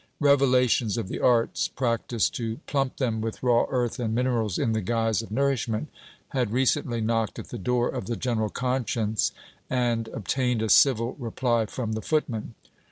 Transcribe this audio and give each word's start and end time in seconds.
Revelations 0.19 0.97
of 0.97 1.09
the 1.09 1.19
arts 1.19 1.67
practised 1.67 2.33
to 2.37 2.57
plump 2.65 2.97
them 2.97 3.21
with 3.21 3.43
raw 3.43 3.67
earth 3.69 3.99
and 3.99 4.15
minerals 4.15 4.57
in 4.57 4.71
the 4.71 4.81
guise 4.81 5.21
of 5.21 5.29
nourishment, 5.29 5.89
had 6.29 6.49
recently 6.51 7.01
knocked 7.01 7.37
at 7.37 7.49
the 7.49 7.59
door 7.59 7.87
of 7.87 8.05
the 8.07 8.15
general 8.15 8.49
conscience 8.49 9.31
and 9.69 10.07
obtained 10.07 10.63
a 10.63 10.69
civil 10.69 11.13
reply 11.19 11.67
from 11.67 11.91
the 11.91 12.01
footman. 12.01 12.55